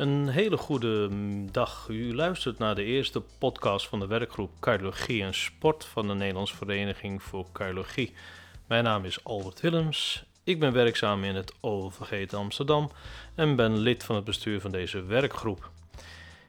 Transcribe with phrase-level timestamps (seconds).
[0.00, 1.08] Een hele goede
[1.50, 1.86] dag.
[1.88, 6.56] U luistert naar de eerste podcast van de werkgroep Cardiologie en Sport van de Nederlandse
[6.56, 8.12] Vereniging voor Cardiologie.
[8.66, 10.24] Mijn naam is Albert Willems.
[10.44, 12.90] Ik ben werkzaam in het OVG Amsterdam
[13.34, 15.70] en ben lid van het bestuur van deze werkgroep.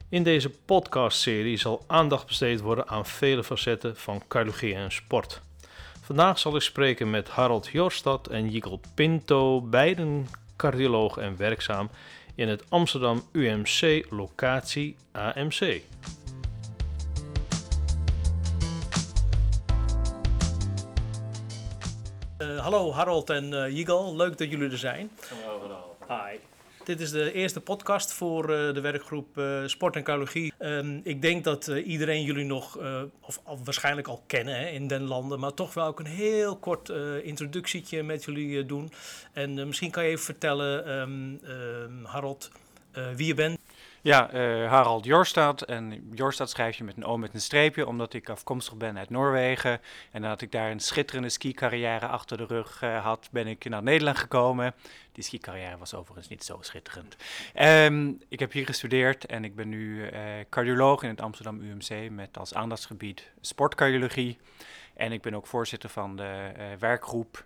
[0.09, 5.41] In deze podcastserie zal aandacht besteed worden aan vele facetten van cardiologie en sport.
[6.01, 11.89] Vandaag zal ik spreken met Harold Jorstad en Jigel Pinto, beiden cardioloog en werkzaam
[12.35, 15.81] in het Amsterdam UMC locatie AMC.
[22.39, 25.11] Uh, hallo Harold en uh, leuk dat jullie er zijn.
[25.29, 25.95] Hallo, hallo.
[26.07, 26.50] Hi.
[26.83, 30.53] Dit is de eerste podcast voor uh, de werkgroep uh, Sport en Cardiologie.
[30.59, 32.79] Um, ik denk dat uh, iedereen jullie nog,
[33.21, 36.89] of, waarschijnlijk al kennen in den landen, maar toch wel ook een heel kort
[37.23, 38.91] introductietje met jullie doen.
[39.33, 42.51] En misschien kan je even vertellen, um, um, Harold,
[43.15, 43.59] wie je bent.
[44.03, 45.61] Ja, uh, Harald Jorstad.
[45.61, 49.09] En Jorstad schrijf je met een O met een streepje, omdat ik afkomstig ben uit
[49.09, 49.81] Noorwegen.
[50.11, 53.83] En nadat ik daar een schitterende skicarrière achter de rug uh, had, ben ik naar
[53.83, 54.73] Nederland gekomen.
[55.11, 57.15] Die skicarrière was overigens niet zo schitterend.
[57.61, 62.09] Um, ik heb hier gestudeerd en ik ben nu uh, cardioloog in het Amsterdam UMC
[62.09, 64.37] met als aandachtsgebied sportcardiologie.
[64.93, 67.45] En ik ben ook voorzitter van de werkgroep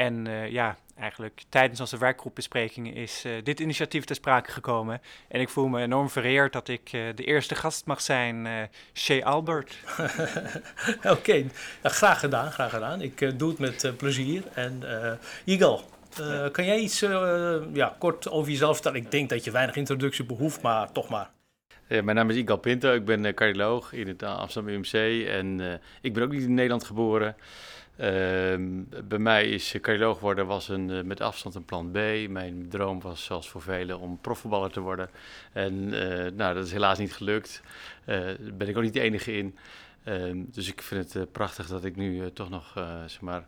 [0.00, 5.00] en uh, ja, eigenlijk tijdens onze werkgroepbesprekingen is uh, dit initiatief ter sprake gekomen.
[5.28, 8.48] En ik voel me enorm vereerd dat ik uh, de eerste gast mag zijn,
[8.94, 9.76] Shea Albert.
[10.96, 11.50] Oké, okay.
[11.82, 13.00] ja, graag gedaan, graag gedaan.
[13.00, 14.42] Ik doe het met plezier.
[14.54, 14.82] En
[15.44, 15.78] ja.
[16.52, 17.00] kan jij iets
[17.72, 19.00] ja, kort over jezelf vertellen?
[19.00, 21.30] Ik denk dat je weinig introductie behoeft, maar toch maar.
[21.88, 26.14] Ja, mijn naam is Igal Pinto, ik ben cardioloog in het Amsterdam UMC en ik
[26.14, 27.36] ben ook niet in Nederland geboren.
[28.00, 28.06] Uh,
[29.04, 32.28] bij mij is cardioloog worden was een, uh, met afstand een plan B.
[32.28, 35.10] Mijn droom was zoals voor velen om profvoetballer te worden.
[35.52, 37.62] En uh, nou, dat is helaas niet gelukt.
[38.04, 39.56] Daar ben ik ook niet de enige in.
[40.04, 42.72] Ehm, dus ik vind het prachtig dat ik nu toch nog
[43.06, 43.46] zeg maar,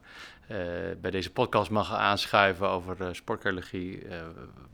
[1.01, 4.03] bij deze podcast mag aanschuiven over sportcardiologie.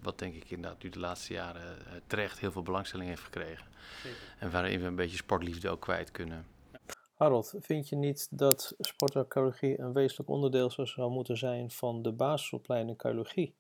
[0.02, 3.66] wat denk ik inderdaad nu de laatste jaren terecht heel veel belangstelling heeft gekregen.
[4.02, 4.18] Zeker.
[4.38, 6.44] En waarin we een beetje sportliefde ook kwijt kunnen.
[7.18, 12.96] Harold, vind je niet dat sportarcheologie een wezenlijk onderdeel zou moeten zijn van de basisopleiding
[12.96, 13.54] cardiologie?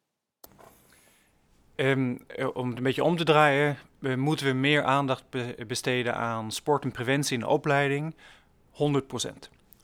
[1.76, 3.78] Um, om het een beetje om te draaien,
[4.16, 8.14] moeten we meer aandacht be besteden aan sport en preventie in de opleiding.
[8.72, 9.28] 100%.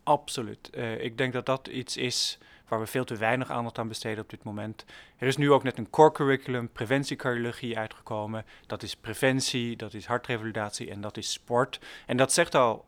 [0.02, 0.70] Absoluut.
[0.74, 4.22] Uh, ik denk dat dat iets is waar we veel te weinig aandacht aan besteden
[4.22, 4.84] op dit moment.
[5.16, 8.44] Er is nu ook net een core curriculum preventiecardiologie uitgekomen.
[8.66, 11.80] Dat is preventie, dat is hartrevalidatie en dat is sport.
[12.06, 12.84] En dat zegt al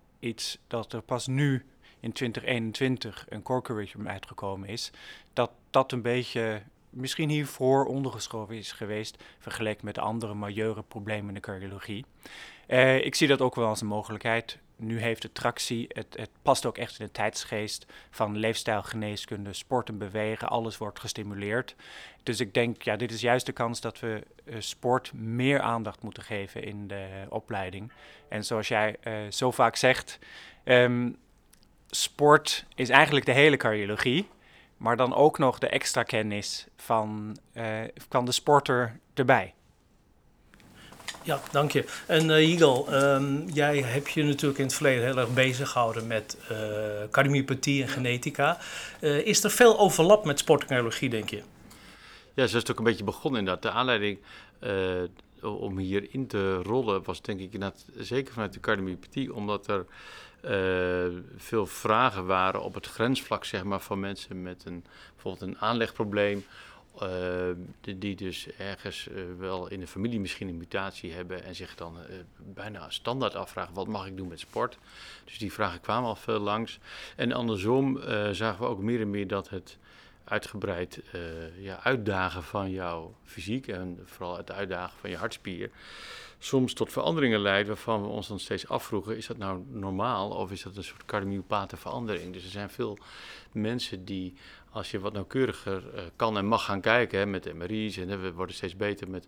[0.67, 1.65] dat er pas nu
[2.01, 4.91] in 2021 een core curriculum uitgekomen is,
[5.33, 11.29] dat dat een beetje misschien hiervoor ondergeschoven is geweest, vergeleken met de andere majeure problemen
[11.29, 12.05] in de cardiologie.
[12.69, 14.59] Uh, ik zie dat ook wel als een mogelijkheid.
[14.77, 19.89] Nu heeft het tractie, het, het past ook echt in de tijdsgeest van leefstijlgeneeskunde, sport
[19.89, 21.75] en bewegen, alles wordt gestimuleerd.
[22.23, 26.03] Dus ik denk, ja, dit is juist de kans dat we uh, sport meer aandacht
[26.03, 27.93] moeten geven in de opleiding.
[28.29, 30.19] En zoals jij uh, zo vaak zegt,
[30.65, 31.17] um,
[31.91, 34.29] sport is eigenlijk de hele cardiologie,
[34.77, 39.55] maar dan ook nog de extra kennis van, uh, van de sporter erbij.
[41.27, 41.85] Ja, dank je.
[42.07, 46.59] En uh, jij hebt je natuurlijk in het verleden heel erg bezig gehouden met uh,
[47.11, 48.59] cardiomyopathie en genetica.
[49.01, 51.43] Uh, is er veel overlap met sportcardiologie, denk je?
[52.35, 53.63] Ja, zo is ook een beetje begonnen inderdaad.
[53.63, 54.19] De aanleiding
[55.43, 59.87] om hierin te rollen was denk ik inderdaad zeker vanuit de cardiomyopathie, omdat er
[61.37, 64.85] veel vragen waren op het grensvlak zeg maar, van mensen met een,
[65.15, 66.76] bijvoorbeeld een aanlegprobleem uh,
[67.81, 71.75] die, die, dus ergens uh, wel in de familie misschien een mutatie hebben en zich
[71.75, 74.79] dan uh, bijna standaard afvragen: wat mag ik doen met sport?
[75.25, 76.79] Dus die vragen kwamen al veel langs.
[77.17, 78.01] En andersom
[78.33, 79.79] zagen we ook meer en meer dat het
[80.25, 81.03] uitgebreid
[81.59, 85.71] ja, uitdagen van jouw fysiek en vooral het uitdagen van je hartspier
[86.39, 90.51] soms tot veranderingen leidt waarvan we ons dan steeds afvroegen: is dat nou normaal of
[90.51, 92.33] is dat een soort cardiomyopathe verandering?
[92.33, 92.99] Dus er zijn veel
[93.53, 94.35] mensen die
[94.77, 98.33] als je wat nauwkeuriger uh, kan en mag gaan kijken hè, met MRI's en we
[98.33, 99.27] worden steeds beter met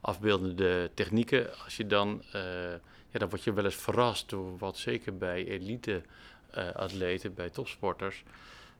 [0.00, 2.42] afbeeldende technieken, als je dan, uh,
[3.10, 6.02] ja, dan word je wel eens verrast door wat zeker bij elite
[6.54, 8.22] uh, atleten, bij topsporters,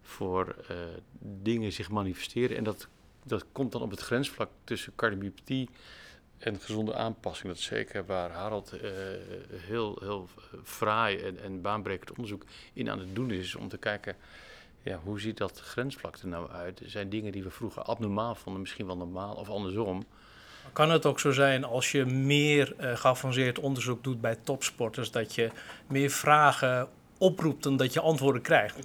[0.03, 0.57] voor
[1.21, 2.57] dingen zich manifesteren.
[2.57, 2.89] En dat,
[3.25, 5.69] dat komt dan op het grensvlak tussen cardiomyopathie
[6.39, 7.49] en gezonde aanpassing.
[7.49, 8.75] Dat is zeker waar Harald
[9.51, 10.29] heel, heel
[10.63, 14.17] fraai en, en baanbrekend onderzoek in aan het doen is, om te kijken
[14.83, 16.81] ja, hoe ziet dat grensvlak er nou uit?
[16.81, 20.05] Er zijn dingen die we vroeger abnormaal vonden, misschien wel normaal of andersom.
[20.73, 25.35] Kan het ook zo zijn als je meer uh, geavanceerd onderzoek doet bij topsporters, dat
[25.35, 25.51] je
[25.87, 26.89] meer vragen
[27.19, 28.79] oproept dan dat je antwoorden krijgt?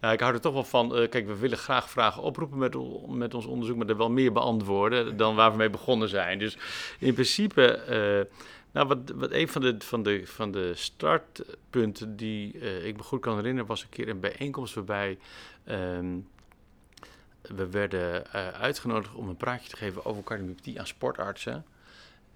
[0.00, 0.98] Nou, ik hou er toch wel van.
[0.98, 2.76] Uh, kijk, we willen graag vragen oproepen met,
[3.08, 6.38] met ons onderzoek, maar er wel meer beantwoorden dan waar we mee begonnen zijn.
[6.38, 6.56] Dus
[6.98, 7.82] in principe.
[8.28, 8.36] Uh,
[8.72, 13.02] nou, wat, wat een van de, van de, van de startpunten die uh, ik me
[13.02, 15.18] goed kan herinneren, was een keer een bijeenkomst waarbij
[15.68, 16.28] um,
[17.42, 21.64] we werden uh, uitgenodigd om een praatje te geven over cardiomyopathie aan sportartsen.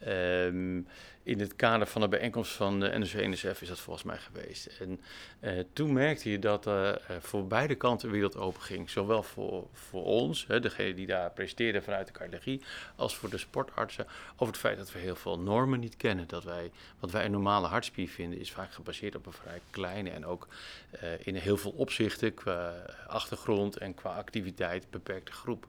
[0.08, 0.86] Um,
[1.24, 4.66] in het kader van de bijeenkomst van de NOC-NSF is dat volgens mij geweest.
[4.66, 5.00] En
[5.40, 8.90] uh, toen merkte je dat uh, voor beide kanten de wereld open ging.
[8.90, 12.62] Zowel voor, voor ons, hè, degene die daar presteerden vanuit de cardiologie,
[12.96, 14.06] als voor de sportartsen.
[14.32, 16.28] Over het feit dat we heel veel normen niet kennen.
[16.28, 16.70] Dat wij,
[17.00, 20.48] wat wij een normale hartspier vinden, is vaak gebaseerd op een vrij kleine en ook
[20.94, 22.72] uh, in heel veel opzichten qua
[23.06, 25.66] achtergrond en qua activiteit beperkte groep.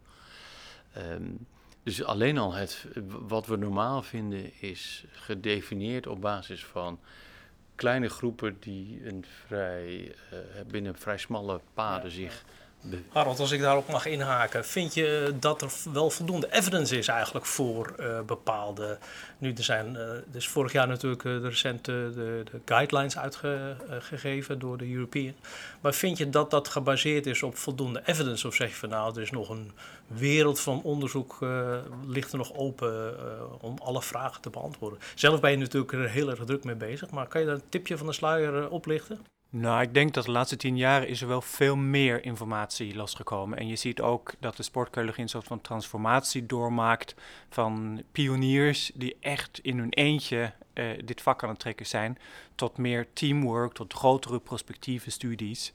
[0.97, 1.47] Um,
[1.85, 6.99] dus alleen al het, wat we normaal vinden is gedefinieerd op basis van
[7.75, 12.43] kleine groepen die een vrij, uh, binnen vrij smalle paden zich
[13.09, 17.45] Harold, als ik daarop mag inhaken, vind je dat er wel voldoende evidence is eigenlijk
[17.45, 18.97] voor uh, bepaalde.
[19.37, 19.97] Nu, er zijn,
[20.31, 25.33] dus vorig jaar natuurlijk uh, de recente de, de guidelines uitgegeven door de European.
[25.81, 28.47] Maar vind je dat dat gebaseerd is op voldoende evidence?
[28.47, 29.71] Of zeg je van nou, er is nog een
[30.07, 31.37] wereld van onderzoek,
[32.07, 33.15] ligt er nog open
[33.61, 34.99] om alle vragen te beantwoorden?
[35.15, 37.69] Zelf ben je natuurlijk er heel erg druk mee bezig, maar kan je daar een
[37.69, 39.19] tipje van de sluier oplichten?
[39.57, 43.57] Nou, ik denk dat de laatste tien jaar is er wel veel meer informatie losgekomen.
[43.57, 47.15] En je ziet ook dat de sportcardiologie een soort van transformatie doormaakt
[47.49, 52.17] van pioniers die echt in hun eentje uh, dit vak aan het trekken zijn,
[52.55, 55.71] tot meer teamwork, tot grotere prospectieve studies.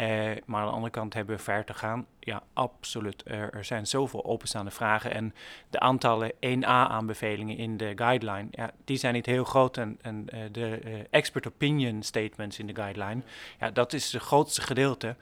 [0.00, 0.06] Uh,
[0.46, 2.06] maar aan de andere kant hebben we ver te gaan.
[2.20, 3.22] Ja, absoluut.
[3.26, 5.14] Er, er zijn zoveel openstaande vragen.
[5.14, 5.34] En
[5.70, 9.76] de aantallen 1A-aanbevelingen in de guideline, ja, die zijn niet heel groot.
[9.76, 13.22] En, en uh, de uh, expert opinion statements in de guideline,
[13.60, 15.16] ja, dat is het grootste gedeelte.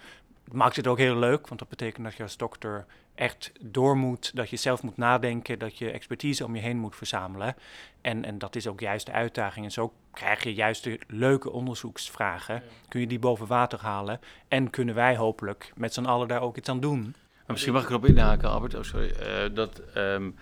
[0.53, 4.31] Maakt het ook heel leuk, want dat betekent dat je als dokter echt door moet,
[4.35, 7.55] dat je zelf moet nadenken, dat je expertise om je heen moet verzamelen.
[8.01, 9.65] En, en dat is ook juist de uitdaging.
[9.65, 12.63] En zo krijg je juist de leuke onderzoeksvragen.
[12.89, 16.57] Kun je die boven water halen en kunnen wij hopelijk met z'n allen daar ook
[16.57, 17.01] iets aan doen.
[17.03, 18.75] Maar misschien mag ik erop inhaken, Albert.
[18.75, 19.15] Oh, sorry.
[19.21, 20.35] Uh, dat um,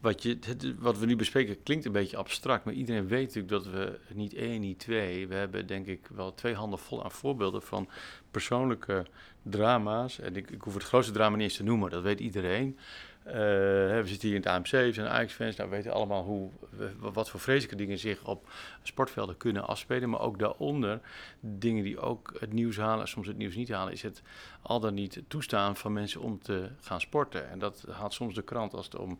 [0.00, 3.48] wat, je, het, wat we nu bespreken klinkt een beetje abstract, maar iedereen weet natuurlijk
[3.52, 5.28] dat we niet één, niet twee.
[5.28, 7.88] We hebben denk ik wel twee handen vol aan voorbeelden van
[8.30, 9.06] persoonlijke
[9.42, 10.18] drama's.
[10.18, 12.78] En ik, ik hoef het grootste drama niet eens te noemen, dat weet iedereen.
[13.26, 15.56] Uh, we zitten hier in het AMC, we zijn Ajax-fans.
[15.56, 16.50] Nou, we weten allemaal hoe,
[16.98, 18.48] wat voor vreselijke dingen zich op
[18.82, 20.10] sportvelden kunnen afspelen.
[20.10, 21.00] Maar ook daaronder
[21.40, 24.22] dingen die ook het nieuws halen, soms het nieuws niet halen, is het
[24.62, 27.50] al dan niet toestaan van mensen om te gaan sporten.
[27.50, 29.18] En dat haalt soms de krant als het om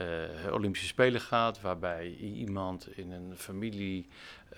[0.00, 4.06] uh, Olympische Spelen gaat, waarbij iemand in een familie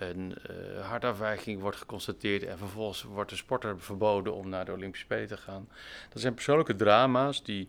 [0.00, 5.04] een uh, hartafwijking wordt geconstateerd en vervolgens wordt de sporter verboden om naar de Olympische
[5.04, 5.68] Spelen te gaan.
[6.08, 7.68] Dat zijn persoonlijke drama's die,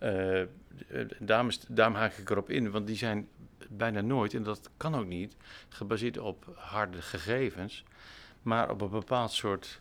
[0.00, 0.42] uh,
[1.18, 3.28] daarom, daarom haak ik erop in, want die zijn
[3.68, 5.36] bijna nooit, en dat kan ook niet,
[5.68, 7.84] gebaseerd op harde gegevens,
[8.42, 9.80] maar op een bepaald soort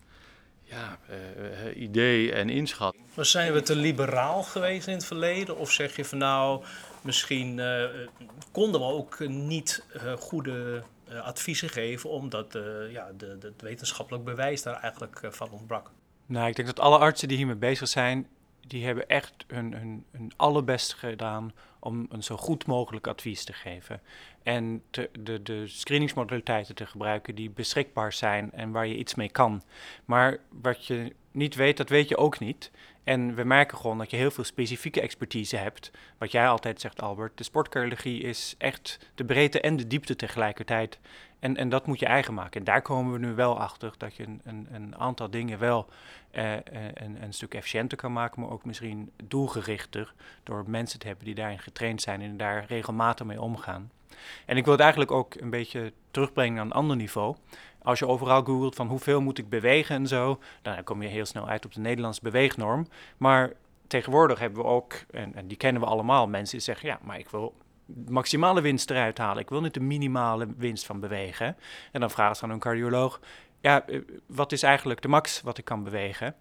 [0.63, 1.00] ja,
[1.75, 3.03] idee en inschatting.
[3.15, 5.58] Maar zijn we te liberaal geweest in het verleden?
[5.58, 6.63] Of zeg je van nou,
[7.01, 7.62] misschien
[8.51, 9.84] konden we ook niet
[10.17, 12.53] goede adviezen geven, omdat
[12.89, 15.91] ja, de, de, het wetenschappelijk bewijs daar eigenlijk van ontbrak?
[16.25, 18.27] Nou, ik denk dat alle artsen die hiermee bezig zijn,
[18.67, 23.53] die hebben echt hun, hun, hun allerbest gedaan om een zo goed mogelijk advies te
[23.53, 24.01] geven.
[24.43, 29.29] En te, de, de screeningsmodaliteiten te gebruiken die beschikbaar zijn en waar je iets mee
[29.29, 29.63] kan.
[30.05, 32.71] Maar wat je niet weet, dat weet je ook niet.
[33.05, 35.91] En we merken gewoon dat je heel veel specifieke expertise hebt.
[36.17, 41.00] Wat jij altijd zegt, Albert, de sportcardiologie is echt de breedte en de diepte tegelijkertijd.
[41.39, 42.59] En, en dat moet je eigen maken.
[42.59, 45.89] En daar komen we nu wel achter dat je een, een, een aantal dingen wel
[46.31, 51.25] uh, een, een, stuk efficiënter kan maken, maar ook misschien doelgerichter door mensen te hebben
[51.25, 53.91] die daarin getraind zijn en daar regelmatig mee omgaan.
[54.45, 57.36] En ik wil het eigenlijk ook een beetje terugbrengen naar een ander niveau.
[57.81, 61.25] Als je overal googelt van hoeveel moet ik bewegen en zo, dan kom je heel
[61.25, 62.88] snel uit op de Nederlandse beweegnorm.
[63.17, 63.51] Maar
[63.88, 67.19] tegenwoordig hebben we ook, en, en die kennen we allemaal, mensen die zeggen, ja, maar
[67.19, 67.53] ik wil
[68.07, 69.41] maximale winst eruit halen.
[69.41, 71.57] Ik wil niet de minimale winst van bewegen.
[71.91, 73.19] En dan vragen ze aan een cardioloog,
[73.60, 76.36] ja, eh, wat is eigenlijk de max wat ik kan bewegen?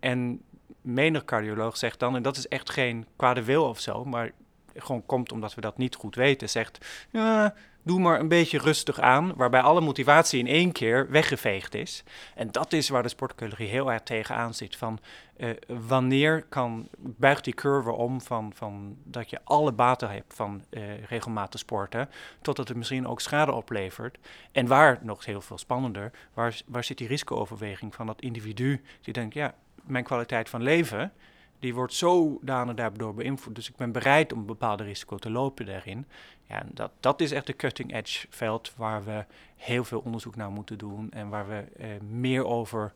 [0.00, 0.42] En
[0.80, 4.30] menig cardioloog zegt dan, en dat is echt geen kwade wil of zo, maar
[4.76, 9.00] gewoon komt omdat we dat niet goed weten, zegt, ja, doe maar een beetje rustig
[9.00, 12.04] aan, waarbij alle motivatie in één keer weggeveegd is.
[12.34, 14.76] En dat is waar de sportcologie heel erg tegenaan zit.
[14.76, 14.98] Van
[15.36, 20.64] uh, wanneer kan, buigt die curve om van, van dat je alle baten hebt van
[20.70, 22.10] uh, regelmatig sporten,
[22.42, 24.18] totdat het misschien ook schade oplevert.
[24.52, 29.12] En waar, nog heel veel spannender, waar, waar zit die risicooverweging van dat individu die
[29.12, 31.12] denkt, ja, mijn kwaliteit van leven,
[31.62, 33.54] die wordt zodanig daardoor beïnvloed.
[33.54, 36.06] Dus ik ben bereid om een bepaalde risico te lopen daarin.
[36.48, 39.24] Ja, dat, dat is echt de cutting edge veld waar we
[39.56, 42.92] heel veel onderzoek naar moeten doen en waar we eh, meer over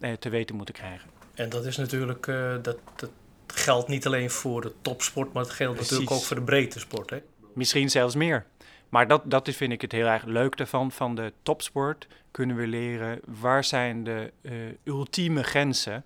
[0.00, 1.10] eh, te weten moeten krijgen.
[1.34, 3.10] En dat is natuurlijk, uh, dat, dat
[3.46, 7.10] geldt niet alleen voor de topsport, maar het geldt natuurlijk ook voor de breedte sport.
[7.10, 7.22] Hè?
[7.54, 8.46] Misschien zelfs meer.
[8.90, 10.92] Maar dat, dat is, vind ik het heel erg leuk daarvan.
[10.92, 14.52] Van de topsport kunnen we leren waar zijn de uh,
[14.84, 16.04] ultieme grenzen.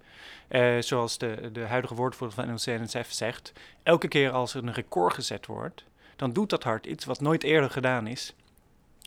[0.48, 3.52] Uh, zoals de, de huidige woordvoerder van NOC-NSF zegt.
[3.82, 5.84] Elke keer als er een record gezet wordt,
[6.16, 8.34] dan doet dat hart iets wat nooit eerder gedaan is.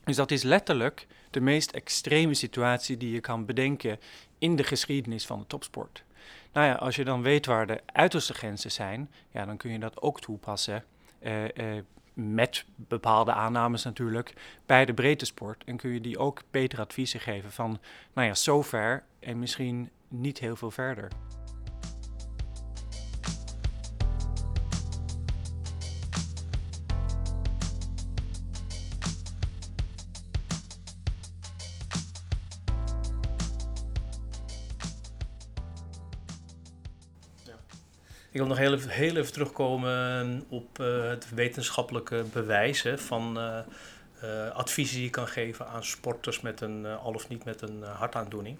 [0.03, 3.99] Dus dat is letterlijk de meest extreme situatie die je kan bedenken
[4.37, 6.03] in de geschiedenis van de topsport.
[6.53, 9.79] Nou ja, als je dan weet waar de uiterste grenzen zijn, ja, dan kun je
[9.79, 10.83] dat ook toepassen.
[11.21, 11.43] Uh,
[12.17, 14.33] met bepaalde aannames natuurlijk,
[14.65, 15.63] bij de breedte sport.
[15.63, 17.79] En kun je die ook beter adviezen geven van,
[18.13, 21.11] nou ja, zover en misschien niet heel veel verder.
[38.37, 43.37] Ik wil nog heel even, heel even terugkomen op uh, het wetenschappelijke bewijs hè, van
[43.37, 43.59] uh,
[44.23, 47.83] uh, adviezen die je kan geven aan sporters met een, al of niet met een
[47.83, 48.57] hartaandoening.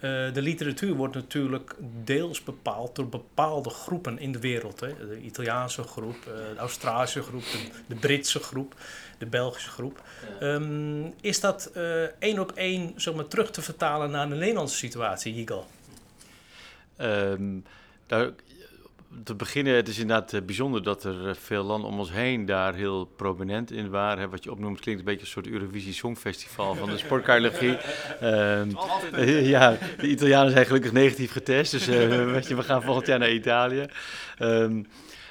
[0.00, 4.80] de literatuur wordt natuurlijk deels bepaald door bepaalde groepen in de wereld.
[4.80, 5.08] Hè.
[5.08, 8.74] De Italiaanse groep, de Australische groep, de, de, Britse groep,
[9.18, 10.02] de Belgische groep.
[10.42, 11.70] Um, is dat
[12.18, 15.66] één op één zomaar terug te vertalen naar de Nederlandse situatie, Yigal?
[17.00, 17.64] Um,
[18.06, 18.30] daar
[19.24, 22.46] te beginnen, het is inderdaad uh, bijzonder dat er eh, veel landen om ons heen
[22.46, 24.30] daar heel prominent in waren.
[24.30, 27.76] Wat je opnoemt klinkt een beetje een soort Eurovisie Songfestival van de sportcardiologie.
[28.22, 28.76] Um,
[29.54, 31.86] ja, de Italianen zijn gelukkig negatief getest, dus
[32.34, 33.86] weet je, we gaan volgend jaar naar Italië.
[34.38, 34.86] Um,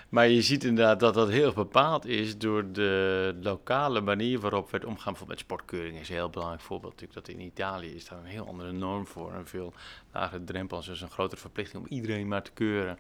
[0.10, 4.86] maar je ziet inderdaad dat dat heel bepaald is door de lokale manier waarop werd
[4.86, 5.14] omgaan.
[5.14, 6.94] Bijvoorbeeld met sportkeuring is een heel belangrijk voorbeeld.
[6.94, 9.34] Natuurlijk dat in Italië is daar een heel andere norm voor.
[9.34, 9.74] Een veel
[10.12, 10.86] lagere drempels.
[10.86, 13.00] Dus een grotere verplichting om iedereen maar te keuren.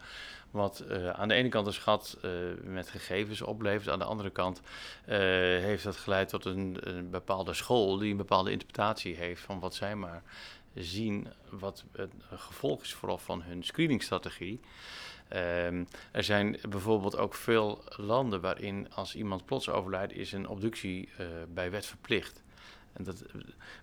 [0.51, 2.31] Wat uh, aan de ene kant een schat uh,
[2.63, 3.89] met gegevens oplevert.
[3.89, 4.61] Aan de andere kant
[5.05, 9.59] uh, heeft dat geleid tot een, een, bepaalde school die een bepaalde interpretatie heeft van
[9.59, 10.23] wat zij maar
[10.73, 11.27] zien.
[11.49, 14.59] Wat het gevolg is vooral van hun screeningstrategie.
[15.33, 21.09] Um, er zijn bijvoorbeeld ook veel landen waarin als iemand plots overlijdt, is een obductie
[21.19, 22.43] uh, bij wet verplicht.
[22.93, 23.23] En dat,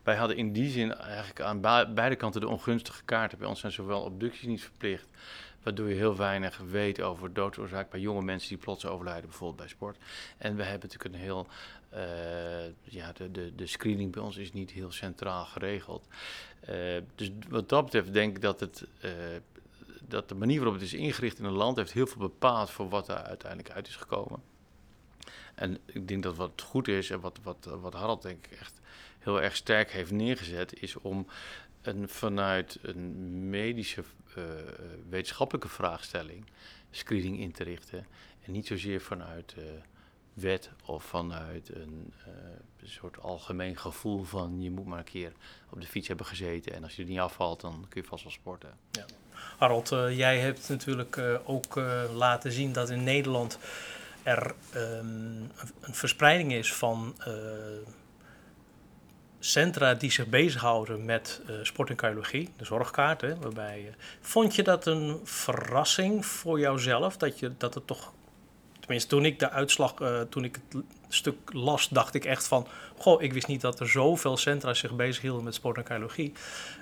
[0.03, 1.61] wij hadden in die zin eigenlijk aan
[1.95, 3.39] beide kanten de ongunstige kaarten.
[3.39, 5.09] Bij ons zijn zowel obducties niet verplicht,
[5.63, 9.69] waardoor je heel weinig weet over doodsoorzaak bij jonge mensen die plots overlijden, bijvoorbeeld bij
[9.69, 9.97] sport.
[10.37, 11.47] En we hebben natuurlijk een heel,
[11.95, 12.01] uh,
[12.83, 16.07] ja, de, de, de screening bij ons is niet heel centraal geregeld.
[16.69, 18.87] Uh, dus wat dat betreft denk ik dat het
[20.09, 22.89] dat de manier waarop het is ingericht in een land heeft heel veel bepaald voor
[22.89, 24.43] wat er uiteindelijk uit is gekomen.
[25.55, 28.81] En ik denk dat wat goed is en wat, wat, wat Harald denk ik echt
[29.19, 31.27] heel erg sterk heeft neergezet, is om
[31.83, 34.05] een, vanuit een medische
[34.39, 34.45] uh,
[35.09, 36.45] wetenschappelijke vraagstelling
[36.91, 38.07] screening in te richten.
[38.43, 39.65] En niet zozeer vanuit uh,
[40.35, 45.33] wet of vanuit een uh, soort algemeen gevoel van je moet maar een keer
[45.71, 48.23] op de fiets hebben gezeten en als je er niet afvalt, dan kun je vast
[48.23, 48.79] wel sporten.
[48.91, 49.07] Ja.
[49.59, 53.59] Harold, uh, jij hebt natuurlijk uh, ook uh, laten zien dat in Nederland
[54.23, 57.15] er um, een verspreiding is van
[59.39, 63.21] centra die zich bezighouden met sport en cardiologie, de zorgkaart.
[63.21, 63.35] Hè,
[64.21, 68.13] vond je dat een verrassing voor jouzelf dat, je, dat het toch
[68.85, 72.67] tenminste toen ik de uitslag, uh, toen ik het stuk las, dacht ik echt van,
[72.99, 76.33] goh, ik wist niet dat er zoveel centra zich bezighielden met sport en cardiologie.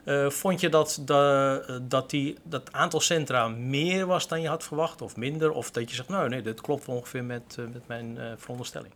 [0.05, 4.49] Uh, vond je dat, de, uh, dat die, dat aantal centra meer was dan je
[4.49, 5.51] had verwacht of minder?
[5.51, 8.93] Of dat je zegt, nou nee, dit klopt ongeveer met, met mijn veronderstelling?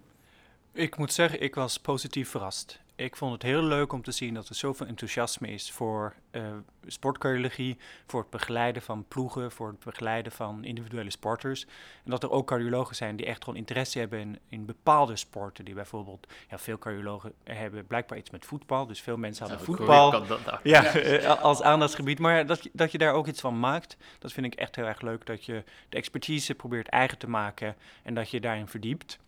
[0.73, 2.79] Ik moet zeggen, ik was positief verrast.
[2.97, 6.43] Ik vond het heel leuk om te zien dat er zoveel enthousiasme is voor uh,
[6.87, 11.67] sportcardiologie, voor het begeleiden van ploegen, voor het begeleiden van individuele sporters.
[12.05, 15.65] En dat er ook cardiologen zijn die echt gewoon interesse hebben in, in bepaalde sporten.
[15.65, 20.25] Die bijvoorbeeld, ja, veel cardiologen hebben blijkbaar iets met voetbal, dus veel mensen hadden voetbal
[20.63, 22.19] ja, eh, als aandachtsgebied.
[22.19, 25.01] Maar dat, dat je daar ook iets van maakt, dat vind ik echt heel erg
[25.01, 25.27] leuk.
[25.27, 29.19] Dat je de expertise probeert eigen te maken en dat je daarin verdiept.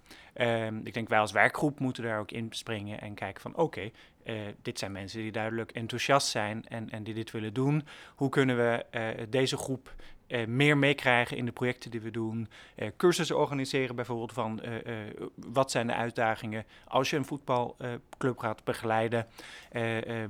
[0.40, 3.90] Um, ik denk wij als werkgroep moeten daar ook in springen en kijken van oké,
[4.24, 7.86] uh, dit zijn mensen die duidelijk enthousiast zijn en, en die dit willen doen.
[8.14, 9.94] Hoe kunnen we uh, deze groep
[10.28, 12.48] uh, meer meekrijgen in de projecten die we doen?
[12.96, 14.62] cursussen organiseren bijvoorbeeld van
[15.34, 19.26] wat zijn de uitdagingen als je een voetbalclub gaat begeleiden?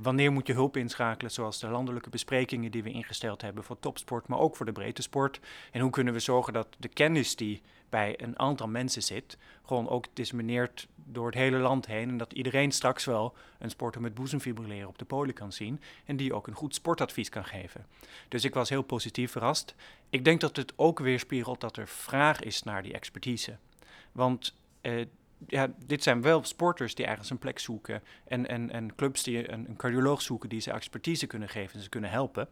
[0.01, 4.27] wanneer moet je hulp inschakelen, zoals de landelijke besprekingen die we ingesteld hebben voor topsport,
[4.27, 5.39] maar ook voor de breedte sport?
[5.71, 9.89] En hoe kunnen we zorgen dat de kennis die bij een aantal mensen zit, gewoon
[9.89, 12.09] ook dismineert door het hele land heen.
[12.09, 15.81] En dat iedereen straks wel een sporter met boezemfibrilleren op de poli kan zien.
[16.05, 17.85] En die ook een goed sportadvies kan geven.
[18.27, 19.75] Dus ik was heel positief verrast.
[20.09, 23.57] Ik denk dat het ook weerspiegelt dat er vraag is naar die expertise.
[24.11, 25.05] Want eh,
[25.47, 28.03] ja, dit zijn wel sporters die ergens een plek zoeken.
[28.27, 31.83] En, en, en clubs die een, een cardioloog zoeken die ze expertise kunnen geven en
[31.83, 32.47] ze kunnen helpen.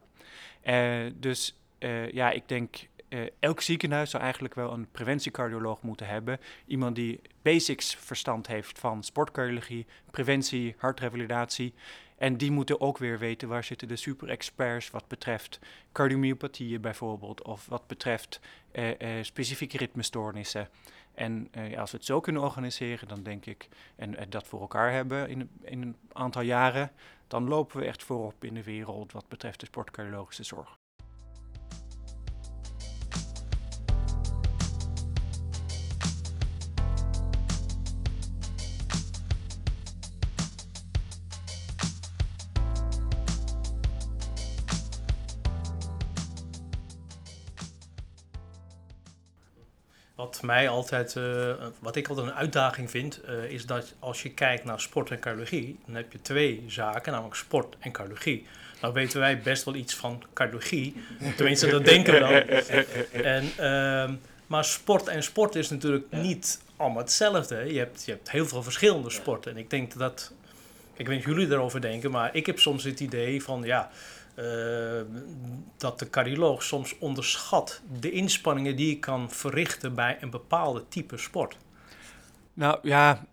[0.63, 6.07] Uh, dus uh, ja, ik denk uh, elk ziekenhuis zou eigenlijk wel een preventiecardioloog moeten
[6.07, 6.39] hebben.
[6.65, 11.73] Iemand die basics verstand heeft van sportcardiologie, preventie, hartrevalidatie.
[12.17, 15.59] En die moeten ook weer weten waar zitten de super-experts wat betreft
[15.91, 18.39] cardiomyopathieën bijvoorbeeld, of wat betreft
[18.73, 20.69] uh, uh, specifieke ritmestoornissen.
[21.13, 25.29] En als we het zo kunnen organiseren, dan denk ik, en dat voor elkaar hebben
[25.29, 26.91] in, in een aantal jaren,
[27.27, 30.77] dan lopen we echt voorop in de wereld wat betreft de sportcardiologische zorg.
[50.17, 54.31] Wat mij altijd, uh, wat ik altijd een uitdaging vind, uh, is dat als je
[54.31, 58.45] kijkt naar sport en cardiologie, dan heb je twee zaken, namelijk sport en cardiologie.
[58.81, 60.95] Nou weten wij best wel iets van cardiologie,
[61.37, 62.29] tenminste dat denken we wel.
[63.23, 64.15] En, uh,
[64.47, 67.73] maar sport en sport is natuurlijk niet allemaal hetzelfde.
[67.73, 69.51] Je hebt, je hebt heel veel verschillende sporten.
[69.51, 70.33] En ik denk dat,
[70.93, 73.91] ik weet niet jullie erover denken, maar ik heb soms het idee van ja
[75.77, 81.17] dat de cardioloog soms onderschat de inspanningen die je kan verrichten bij een bepaalde type
[81.17, 81.57] sport.
[82.53, 83.25] Nou ja,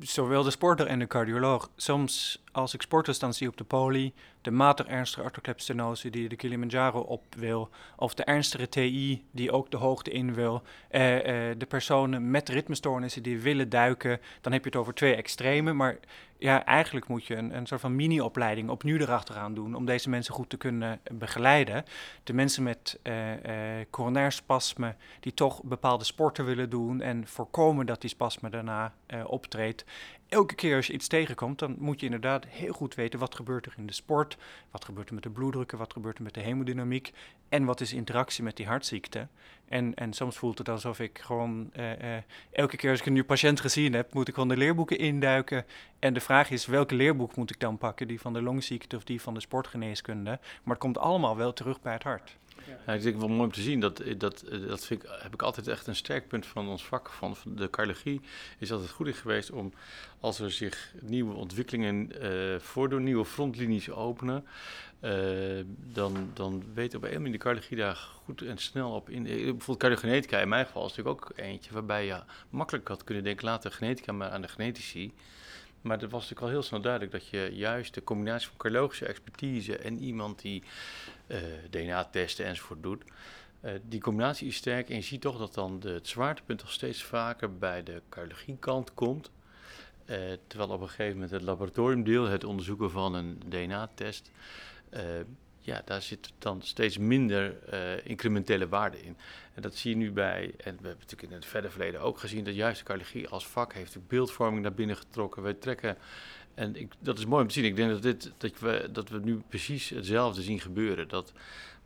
[0.00, 1.70] zowel de sporter en de cardioloog.
[1.76, 6.36] Soms als ik sporters dan zie op de poli, de matig ernstige artroclepstenose die de
[6.36, 11.58] Kilimanjaro op wil, of de ernstige TI die ook de hoogte in wil, eh, eh,
[11.58, 15.76] de personen met ritmestoornissen die willen duiken, dan heb je het over twee extremen.
[15.76, 15.98] Maar
[16.38, 20.34] ja, eigenlijk moet je een, een soort van mini-opleiding opnieuw erachteraan doen om deze mensen
[20.34, 21.84] goed te kunnen begeleiden.
[22.24, 23.14] De mensen met uh,
[23.90, 28.92] coronair spasme die toch bepaalde sporten willen doen en voorkomen dat die spasme daarna
[29.26, 29.84] optreedt
[30.28, 33.66] elke keer als je iets tegenkomt, dan moet je inderdaad heel goed weten wat gebeurt
[33.66, 34.36] er in de sport,
[34.70, 37.12] wat gebeurt er met de bloeddrukken, wat gebeurt er met de hemodynamiek
[37.48, 39.26] en wat is interactie met die hartziekte.
[39.68, 42.16] En, en soms voelt het alsof ik gewoon uh, uh,
[42.50, 45.64] elke keer als ik een nieuw patiënt gezien heb, moet ik gewoon de leerboeken induiken.
[45.98, 48.08] En de vraag is, welke leerboek moet ik dan pakken?
[48.08, 50.30] Die van de longziekte of die van de sportgeneeskunde?
[50.62, 52.36] Maar het komt allemaal wel terug bij het hart.
[52.86, 52.92] Ja.
[52.92, 53.80] ik denk wel mooi om te zien.
[53.80, 57.10] Dat, dat, dat vind ik, heb ik altijd echt een sterk punt van ons vak.
[57.10, 58.20] Van, de cardiologie
[58.58, 59.72] is altijd goed geweest om,
[60.20, 64.44] als er zich nieuwe ontwikkelingen uh, voordoen, nieuwe frontlinies openen,
[65.92, 69.26] dan, dan weet op een manier de cardiologie daar goed en snel op in.
[69.26, 73.24] Eh, bijvoorbeeld cardiogenetica in mijn geval is natuurlijk ook eentje waarbij je makkelijk had kunnen
[73.24, 75.12] denken, later genetica maar aan de genetici.
[75.80, 79.06] Maar het was natuurlijk wel heel snel duidelijk dat je juist de combinatie van cardiologische
[79.06, 80.62] expertise en iemand die
[81.26, 81.38] uh,
[81.70, 83.04] DNA-testen enzovoort doet,
[83.64, 86.72] uh, die combinatie is sterk en je ziet toch dat dan de, het zwaartepunt nog
[86.72, 89.30] steeds vaker bij de cardiologiekant komt.
[90.06, 94.30] Uh, terwijl op een gegeven moment het laboratoriumdeel, het onderzoeken van een DNA-test,
[95.68, 97.54] ja, daar zit dan steeds minder
[98.04, 99.16] incrementele waarde in.
[99.54, 102.18] En dat zie je nu bij, en we hebben natuurlijk in het verder verleden ook
[102.18, 105.42] gezien, dat juist de cardiologie als vak heeft de beeldvorming naar binnen getrokken.
[105.42, 105.96] Wij trekken,
[106.54, 109.08] en ik, dat is mooi om te zien, ik denk dat, dit, dat, we, dat
[109.08, 111.08] we nu precies hetzelfde zien gebeuren.
[111.08, 111.32] Dat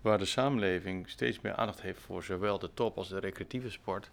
[0.00, 4.10] waar de samenleving steeds meer aandacht heeft voor zowel de top als de recreatieve sport.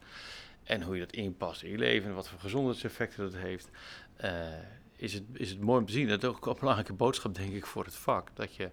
[0.63, 3.69] En hoe je dat inpast in je leven en wat voor gezondheidseffecten dat heeft.
[4.23, 4.31] Uh,
[4.95, 6.07] is, het, is het mooi om te zien.
[6.07, 8.29] Dat is ook een belangrijke boodschap, denk ik, voor het vak.
[8.33, 8.69] Dat je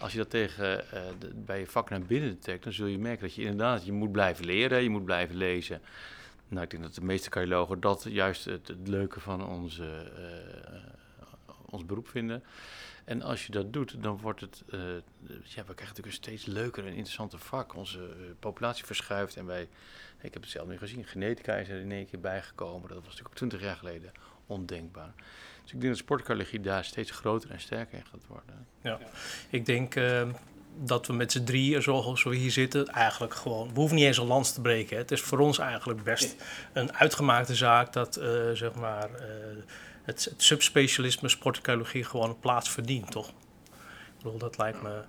[0.00, 0.84] als je dat tegen,
[1.18, 3.92] de, bij je vak naar binnen trekt, dan zul je merken dat je inderdaad, je
[3.92, 5.80] moet blijven leren, je moet blijven lezen.
[6.48, 10.76] Nou, ik denk dat de meeste cardiologen dat juist het, leuke van onze, uh,
[11.66, 12.44] ons beroep vinden.
[13.04, 14.76] En als je dat doet, dan wordt het, ja,
[15.26, 17.74] we krijgen natuurlijk een steeds leuker en interessanter vak.
[17.74, 19.68] Onze populatie verschuift en wij,
[20.20, 22.88] ik heb het zelf nu gezien, genetica is er in één keer bijgekomen.
[22.88, 24.12] Dat was natuurlijk ook twintig jaar geleden
[24.46, 25.12] ondenkbaar.
[25.62, 28.66] Dus ik denk dat sportcardiologie daar steeds groter en sterker in gaat worden.
[28.82, 28.98] Ja,
[29.50, 29.94] ik denk
[30.82, 33.68] dat we met z'n drieën, zoals we hier zitten, eigenlijk gewoon...
[33.68, 34.96] We hoeven niet eens een lans te breken.
[34.96, 35.02] Hè.
[35.02, 36.36] Het is voor ons eigenlijk best
[36.72, 39.18] een uitgemaakte zaak dat, uh, zeg maar, uh,
[40.02, 43.28] het, het, subspecialisme sportarcheologie gewoon een plaats verdient, toch?
[43.28, 45.02] Ik bedoel, dat lijkt me...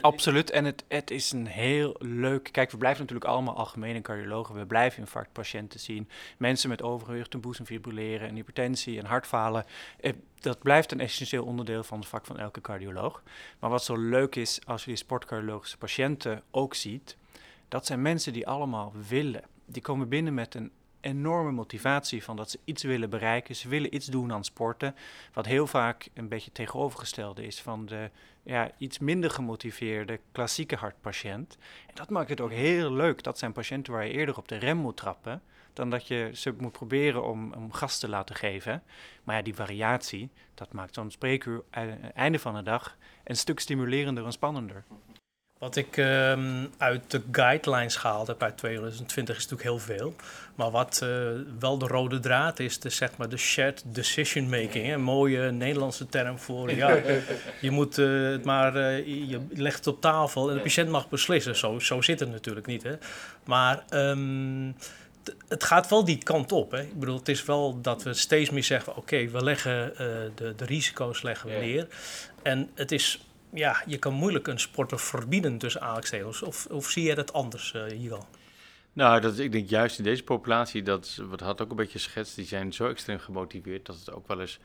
[0.00, 0.50] Absoluut.
[0.50, 2.48] En het, het is een heel leuk.
[2.52, 4.54] Kijk, we blijven natuurlijk allemaal algemene cardiologen.
[4.54, 6.08] We blijven infarctpatiënten zien.
[6.38, 9.64] Mensen met overgewicht, een boezemfibrilleren, een hypertensie, een hartfalen.
[10.00, 13.22] Eh, dat blijft een essentieel onderdeel van het vak van elke cardioloog.
[13.58, 17.16] Maar wat zo leuk is als je die sportcardiologische patiënten ook ziet,
[17.68, 19.42] dat zijn mensen die allemaal willen.
[19.66, 20.70] Die komen binnen met een
[21.04, 23.56] enorme motivatie van dat ze iets willen bereiken.
[23.56, 24.94] Ze willen iets doen aan sporten.
[25.32, 28.10] Wat heel vaak een beetje tegenovergestelde is van de
[28.42, 31.58] ja, iets minder gemotiveerde klassieke hartpatiënt.
[31.86, 33.22] En dat maakt het ook heel leuk.
[33.22, 35.42] Dat zijn patiënten waar je eerder op de rem moet trappen.
[35.72, 38.82] Dan dat je ze moet proberen om, om gas te laten geven.
[39.24, 41.82] Maar ja, die variatie, dat maakt zo'n spreekuur eh,
[42.14, 44.84] einde van de dag een stuk stimulerender en spannender.
[45.58, 50.14] Wat ik um, uit de guidelines gehaald heb uit 2020 is natuurlijk heel veel.
[50.54, 51.08] Maar wat uh,
[51.58, 54.92] wel de rode draad is, de, zeg maar de shared decision making.
[54.92, 56.98] Een mooie Nederlandse term voor, ja,
[57.60, 61.08] je moet uh, het maar, uh, je legt het op tafel en de patiënt mag
[61.08, 61.56] beslissen.
[61.56, 62.82] Zo, zo zit het natuurlijk niet.
[62.82, 62.94] Hè.
[63.44, 64.76] Maar um,
[65.48, 66.70] het gaat wel die kant op.
[66.70, 66.80] Hè.
[66.80, 69.92] Ik bedoel, het is wel dat we steeds meer zeggen, oké, okay, we leggen
[70.34, 71.88] de, de risico's leggen we neer.
[72.42, 73.20] En het is
[73.54, 76.42] ja, je kan moeilijk een sporter verbieden tussen aanhalingstekens.
[76.42, 78.26] Of, of zie je dat anders, hier al?
[78.92, 82.36] Nou, dat, ik denk juist in deze populatie, dat wat had ook een beetje geschetst,
[82.36, 84.58] die zijn zo extreem gemotiveerd dat het ook wel eens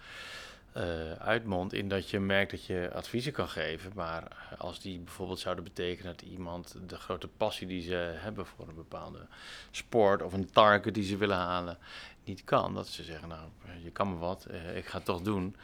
[0.77, 3.91] uh, uitmondt in dat je merkt dat je adviezen kan geven.
[3.95, 4.23] Maar
[4.57, 8.75] als die bijvoorbeeld zouden betekenen dat iemand de grote passie die ze hebben voor een
[8.75, 9.25] bepaalde
[9.71, 11.77] sport of een target die ze willen halen,
[12.23, 12.73] niet kan.
[12.73, 13.49] Dat ze zeggen, nou,
[13.83, 15.55] je kan me wat, uh, ik ga het toch doen.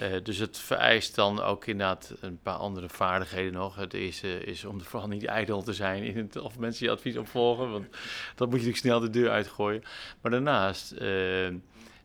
[0.00, 3.76] Uh, dus het vereist dan ook inderdaad een paar andere vaardigheden nog.
[3.76, 7.16] Het eerste is om vooral niet ijdel te zijn in het, of mensen je advies
[7.16, 7.86] opvolgen, want
[8.34, 9.82] dat moet je natuurlijk snel de deur uitgooien.
[10.20, 10.92] Maar daarnaast,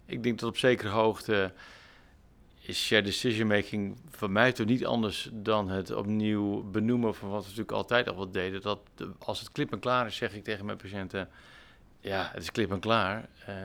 [0.06, 1.54] ik denk dat op zekere hoogte
[2.62, 7.42] is shared decision making voor mij toch niet anders dan het opnieuw benoemen van wat
[7.42, 8.62] we natuurlijk altijd al wat deden.
[8.62, 8.80] Dat
[9.20, 11.30] als het klip en klaar is, zeg ik tegen mijn patiënten,
[12.00, 13.30] ja, het is klip en klaar.
[13.40, 13.56] Uh,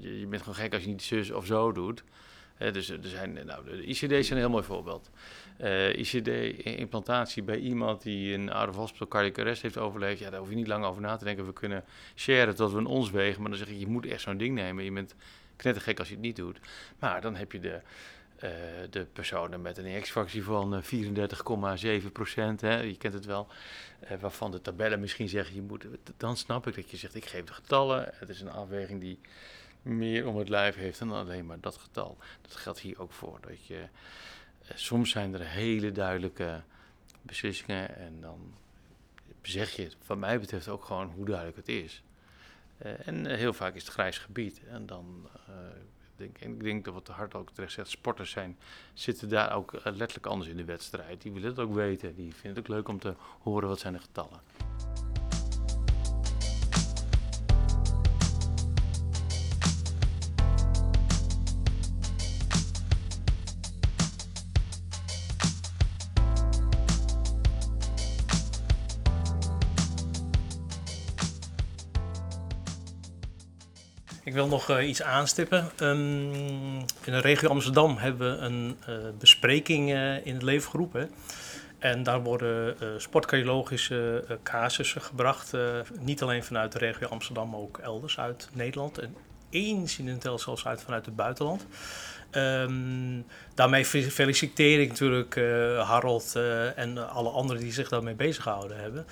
[0.00, 2.04] je bent gewoon gek als je niet zus of zo doet.
[2.58, 5.10] Uh, dus er zijn, nou, de ICD's zijn een heel mooi voorbeeld.
[5.56, 10.18] Eh, ICD-implantatie bij iemand die een out of hospital arrest heeft overleefd.
[10.18, 11.46] Ja, daar hoef je niet lang over na te denken.
[11.46, 13.40] We kunnen sharen tot we een ons wegen.
[13.40, 14.84] Maar dan zeg je, je moet echt zo'n ding nemen.
[14.84, 15.14] Je bent
[15.56, 16.58] knettergek als je het niet doet.
[16.98, 17.80] Maar dan heb je de,
[18.44, 18.50] uh,
[18.90, 22.60] de personen met een injectiefractie van 34,7 procent.
[22.60, 23.48] Je kent het wel.
[24.04, 27.24] Uh, waarvan de tabellen misschien zeggen, je moet, dan snap ik dat je zegt, ik
[27.24, 28.10] geef de getallen.
[28.12, 29.18] Het is een afweging die
[29.82, 32.16] meer om het lijf heeft dan alleen maar dat getal.
[32.40, 33.38] Dat geldt hier ook voor.
[33.40, 33.84] Dat je,
[34.74, 36.62] soms zijn er hele duidelijke
[37.22, 38.54] beslissingen en dan
[39.42, 42.02] zeg je, van mij betreft, ook gewoon hoe duidelijk het is.
[42.78, 44.60] En heel vaak is het grijs gebied.
[44.68, 45.28] En dan
[46.22, 48.58] en ik denk dat wat de hart ook terecht zegt, sporters zijn,
[48.94, 51.22] zitten daar ook letterlijk anders in de wedstrijd.
[51.22, 52.14] Die willen het ook weten.
[52.14, 54.40] Die vinden het ook leuk om te horen wat zijn de getallen.
[74.32, 75.70] Ik wil nog uh, iets aanstippen.
[75.80, 76.30] Um,
[76.80, 81.10] in de regio Amsterdam hebben we een uh, bespreking uh, in het leven geroepen.
[81.78, 85.52] En daar worden sportcardiologische casussen gebracht.
[86.00, 88.98] niet alleen vanuit de regio Amsterdam, maar ook elders uit Nederland.
[88.98, 89.16] En
[89.50, 91.66] incidenteel zelfs uit vanuit het buitenland.
[92.36, 98.42] Um, daarmee feliciteer ik natuurlijk uh, Harold uh, en alle anderen die zich daarmee bezig
[98.42, 99.06] gehouden hebben.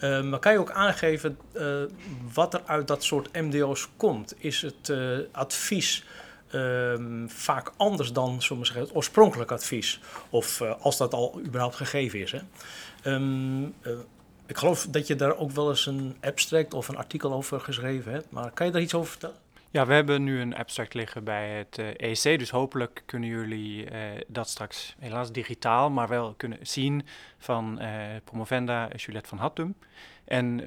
[0.00, 1.82] Um, maar kan je ook aangeven uh,
[2.32, 4.34] wat er uit dat soort MDO's komt?
[4.38, 4.92] Is het
[5.32, 6.04] advies
[6.52, 10.00] um, vaak anders dan zeggen, het oorspronkelijk advies?
[10.30, 12.32] Of als dat al überhaupt gegeven is?
[12.32, 12.40] Hè?
[14.46, 18.12] ik geloof dat je daar ook wel eens een abstract of een artikel over geschreven
[18.12, 18.30] hebt.
[18.30, 19.45] Maar kan je daar iets over vertellen?
[19.70, 23.88] Ja, we hebben nu een abstract liggen bij het EC, dus hopelijk kunnen jullie
[24.26, 27.06] dat straks helaas digitaal, maar wel kunnen zien
[27.38, 27.80] van
[28.24, 29.74] promovenda Juliette van Hattum.
[30.24, 30.64] En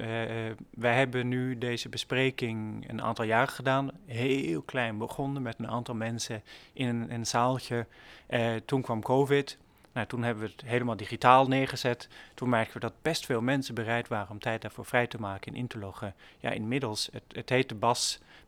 [0.70, 5.94] wij hebben nu deze bespreking een aantal jaren gedaan, heel klein begonnen met een aantal
[5.94, 7.86] mensen in een, zaaltje.
[8.64, 9.58] toen kwam COVID.
[9.92, 12.08] Nou, toen hebben we het helemaal digitaal neergezet.
[12.34, 15.52] Toen merkten we dat best veel mensen bereid waren om tijd daarvoor vrij te maken
[15.52, 16.14] en in te loggen.
[16.38, 17.74] Ja, inmiddels, het, het heet de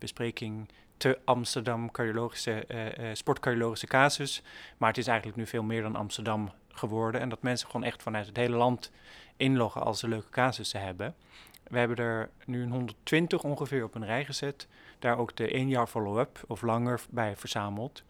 [0.02, 4.42] BAS-bespreking te Amsterdam cardiologische, uh, sportcardiologische casus.
[4.76, 7.20] Maar het is eigenlijk nu veel meer dan Amsterdam geworden.
[7.20, 8.90] En dat mensen gewoon echt vanuit het hele land
[9.36, 11.14] inloggen als ze leuke casussen hebben.
[11.62, 14.68] We hebben er nu een 120 ongeveer op een rij gezet.
[14.98, 18.02] Daar ook de één jaar follow-up of langer bij verzameld.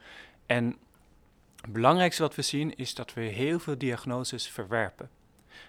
[0.47, 0.77] En
[1.61, 5.11] het belangrijkste wat we zien is dat we heel veel diagnoses verwerpen.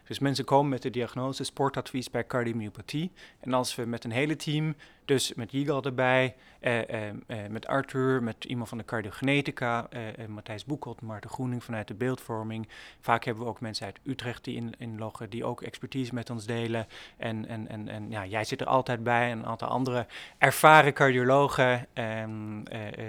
[0.07, 3.11] Dus mensen komen met de diagnose sportadvies bij cardiomyopathie.
[3.39, 7.67] En als we met een hele team, dus met Yigal erbij, eh, eh, eh, met
[7.67, 12.67] Arthur, met iemand van de cardiogenetica, eh, eh, Matthijs Boekelt, Maarten Groening vanuit de beeldvorming.
[12.99, 16.45] Vaak hebben we ook mensen uit Utrecht die in, inloggen, die ook expertise met ons
[16.45, 16.87] delen.
[17.17, 20.05] En, en, en, en ja, jij zit er altijd bij en een aantal andere
[20.37, 22.63] ervaren cardiologen, um,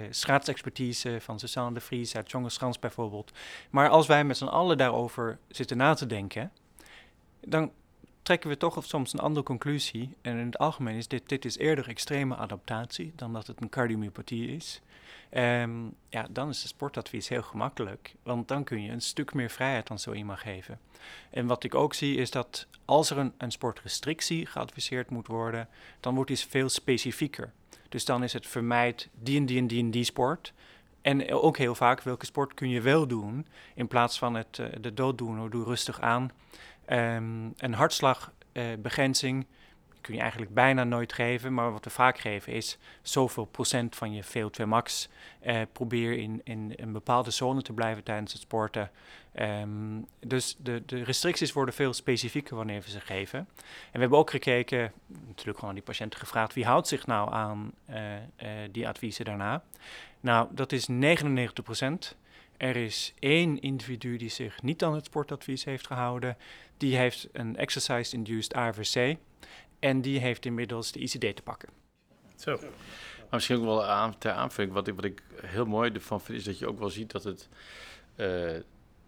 [0.09, 3.31] schaatsexpertise van Susanne de Vries uit Jongens bijvoorbeeld.
[3.69, 6.51] Maar als wij met z'n allen daarover zitten na te denken,
[7.45, 7.71] dan
[8.21, 10.15] trekken we toch soms een andere conclusie.
[10.21, 13.69] En in het algemeen is dit, dit is eerder extreme adaptatie dan dat het een
[13.69, 14.81] cardiomyopathie is.
[15.31, 19.49] Um, ja, dan is het sportadvies heel gemakkelijk, want dan kun je een stuk meer
[19.49, 20.79] vrijheid aan zo iemand geven.
[21.29, 25.67] En wat ik ook zie is dat als er een, een sportrestrictie geadviseerd moet worden,
[25.99, 27.51] dan wordt die veel specifieker.
[27.89, 30.53] Dus dan is het vermijd die en die en die en die sport.
[31.01, 34.67] En ook heel vaak welke sport kun je wel doen, in plaats van het, uh,
[34.81, 36.31] de dood doen, doe rustig aan.
[36.89, 39.45] Um, een hartslagbegrenzing
[40.05, 44.13] kun je eigenlijk bijna nooit geven, maar wat we vaak geven is zoveel procent van
[44.13, 45.09] je VO2 max.
[45.45, 48.91] Uh, probeer in, in een bepaalde zone te blijven tijdens het sporten.
[49.39, 53.39] Um, dus de, de restricties worden veel specifieker wanneer we ze geven.
[53.39, 57.31] En we hebben ook gekeken, natuurlijk gewoon aan die patiënten gevraagd, wie houdt zich nou
[57.33, 57.97] aan uh,
[58.71, 59.63] die adviezen daarna?
[60.19, 62.15] Nou, dat is 99 procent.
[62.57, 66.37] Er is één individu die zich niet aan het sportadvies heeft gehouden.
[66.77, 69.17] Die heeft een exercise-induced ARVC
[69.79, 71.69] en die heeft inmiddels de ICD te pakken.
[72.35, 72.57] Zo.
[73.19, 76.37] Maar misschien ook wel aan, ter aanvulling, wat ik, wat ik heel mooi ervan vind,
[76.37, 77.49] is dat je ook wel ziet dat het,
[78.15, 78.51] uh,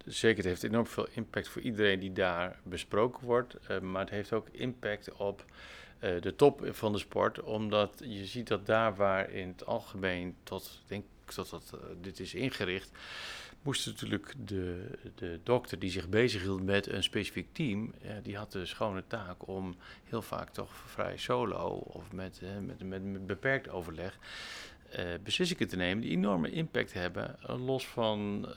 [0.05, 4.09] zeker het heeft enorm veel impact voor iedereen die daar besproken wordt, uh, maar het
[4.09, 5.45] heeft ook impact op
[5.99, 10.35] uh, de top van de sport, omdat je ziet dat daar waar in het algemeen
[10.43, 12.91] tot, denk dat, dat dit is ingericht,
[13.61, 18.65] moest natuurlijk de, de dokter die zich bezighield met een specifiek team, die had de
[18.65, 24.17] schone taak om heel vaak toch vrij solo of met, met, met, met, beperkt overleg
[24.99, 28.47] uh, beslissingen te nemen die enorme impact hebben, uh, los van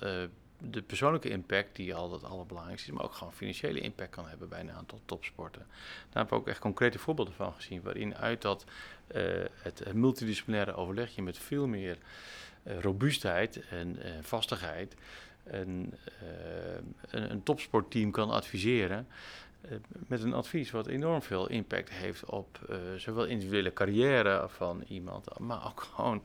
[0.58, 4.48] de persoonlijke impact, die altijd het allerbelangrijkste is, maar ook gewoon financiële impact kan hebben
[4.48, 5.66] bij een aantal topsporten.
[5.68, 8.64] Daar hebben we ook echt concrete voorbeelden van gezien, waarin uit dat
[9.62, 14.94] het multidisciplinaire overleg je met veel meer eh, robuustheid en uh, vastigheid
[15.44, 16.74] een, uh,
[17.10, 19.06] een, een, topsportteam kan adviseren.
[19.90, 22.58] met een advies wat enorm veel impact heeft op
[22.96, 26.24] zowel individuele carrière van iemand, maar ook gewoon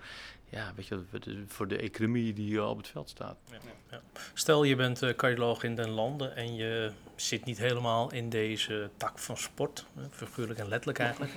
[0.55, 1.03] ja, weet je,
[1.47, 3.37] voor de economie die op het veld staat.
[3.51, 3.57] Ja,
[3.91, 4.01] ja.
[4.33, 8.89] Stel je bent uh, cardioloog in den landen en je zit niet helemaal in deze
[8.97, 11.31] tak van sport, figuurlijk en letterlijk eigenlijk.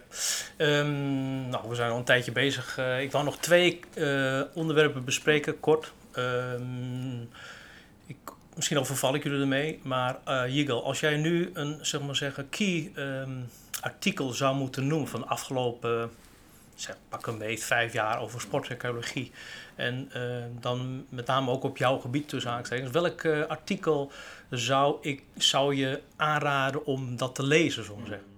[0.56, 2.78] Ehm, nou, we zijn al een tijdje bezig.
[2.78, 5.92] Uh, ik wil nog twee uh, onderwerpen bespreken, kort.
[6.16, 7.28] Um,
[8.06, 8.16] ik,
[8.54, 12.92] misschien overval ik jullie ermee, maar uh, als jij nu een zeg maar zeggen, key
[12.96, 13.48] um,
[13.80, 16.10] artikel zou moeten noemen van de afgelopen,
[16.80, 19.32] zeg, pak een beetje vijf jaar over sportecologie.
[19.74, 22.90] En uh, dan met name ook op jouw gebied tussen aanstekens.
[22.90, 24.12] Welk uh, artikel
[24.50, 28.28] zou, ik, zou je aanraden om dat te lezen, zo zeggen?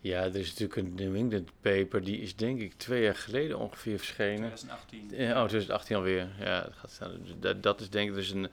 [0.00, 3.58] Ja, er is natuurlijk een New England paper, die is denk ik twee jaar geleden
[3.58, 4.54] ongeveer verschenen.
[4.54, 5.10] 2018.
[5.10, 6.28] Ja, oh, 2018 alweer.
[6.38, 8.50] Ja, dat, gaat, dat, dat is denk ik dus een...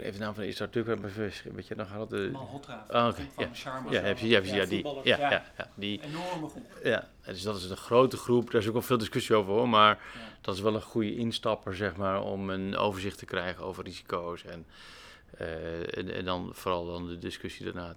[0.00, 2.10] Ik ben even de naam van de eerste artikel, weet je nog gehad?
[2.10, 2.30] De...
[2.32, 3.30] Hotra, oh, okay.
[3.34, 3.54] van ja.
[3.54, 3.90] Sharma.
[3.90, 6.66] Ja, heb je, ja, ja, die, ja, ja, ja, die, Enorme groep.
[6.82, 8.50] Ja, dus dat is een grote groep.
[8.50, 10.20] Daar is ook wel veel discussie over hoor, maar Ja.
[10.40, 14.44] dat is wel een goede instapper, zeg maar, om een overzicht te krijgen over risico's
[14.44, 14.66] en,
[15.40, 17.94] uh, en, en, dan vooral dan de discussie daarna.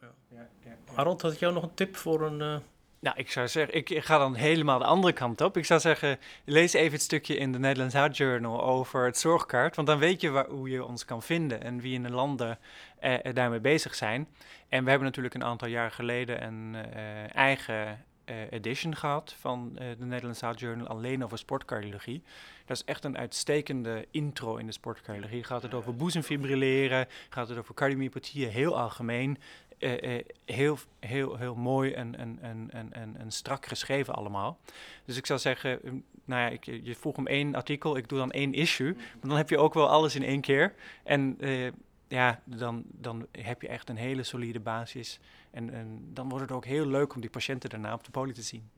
[0.00, 0.76] Ja, ja.
[0.94, 2.40] Harold, had jou nog een tip voor een...
[2.40, 2.56] Uh...
[3.00, 5.56] Nou, ik zou zeggen, ik, ga dan helemaal de andere kant op.
[5.56, 9.76] Ik zou zeggen, lees even het stukje in de Netherlands Heart Journal over het zorgkaart.
[9.76, 12.58] Want dan weet je waar, hoe je ons kan vinden en wie in de landen
[12.98, 14.28] eh, daarmee bezig zijn.
[14.68, 19.70] En we hebben natuurlijk een aantal jaar geleden een uh, eigen uh, edition gehad van
[19.72, 22.22] uh, de Netherlands Heart Journal alleen over sportcardiologie.
[22.66, 25.44] Dat is echt een uitstekende intro in de sportcardiologie.
[25.44, 29.38] Gaat het over boezemfibrilleren, gaat het over cardiomyopatieën, heel algemeen.
[29.78, 34.58] Uh, uh, heel, heel, heel mooi en, en, en, en, en, en strak geschreven allemaal.
[35.04, 38.30] Dus ik zou zeggen, nou ja, ik, je vroeg om één artikel, ik doe dan
[38.30, 38.94] één issue.
[38.94, 40.74] Maar dan heb je ook wel alles in één keer.
[41.04, 41.70] En uh,
[42.08, 45.20] ja, dan, dan heb je echt een hele solide basis.
[45.50, 48.32] En, en dan wordt het ook heel leuk om die patiënten daarna op de poli
[48.32, 48.70] te zien.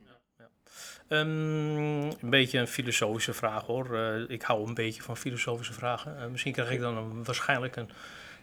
[1.07, 1.27] Um,
[2.21, 3.95] een beetje een filosofische vraag hoor.
[3.95, 6.17] Uh, ik hou een beetje van filosofische vragen.
[6.19, 7.89] Uh, misschien krijg ik dan een, waarschijnlijk een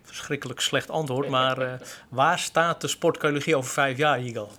[0.09, 1.29] verschrikkelijk slecht antwoord.
[1.29, 1.73] Maar uh,
[2.09, 4.53] waar staat de sportcardiologie over vijf jaar, Yigal?